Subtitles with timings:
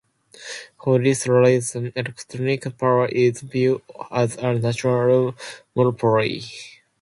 [0.83, 5.35] For this reason, electric power is viewed as a natural
[5.75, 6.41] monopoly.